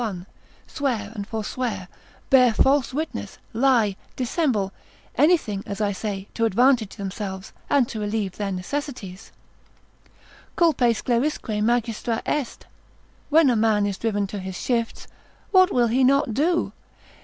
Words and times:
1, 0.03 0.25
swear 0.65 1.11
and 1.13 1.27
forswear, 1.27 1.87
bear 2.31 2.55
false 2.55 2.91
witness, 2.91 3.37
lie, 3.53 3.95
dissemble, 4.15 4.71
anything, 5.15 5.61
as 5.67 5.79
I 5.79 5.91
say, 5.91 6.27
to 6.33 6.45
advantage 6.45 6.95
themselves, 6.95 7.53
and 7.69 7.87
to 7.89 7.99
relieve 7.99 8.37
their 8.37 8.51
necessities: 8.51 9.31
Culpae 10.57 10.95
scelerisque 10.95 11.61
magistra 11.63 12.23
est, 12.25 12.65
when 13.29 13.51
a 13.51 13.55
man 13.55 13.85
is 13.85 13.99
driven 13.99 14.25
to 14.25 14.39
his 14.39 14.59
shifts, 14.59 15.05
what 15.51 15.71
will 15.71 15.85
he 15.89 16.03
not 16.03 16.33
do? 16.33 16.71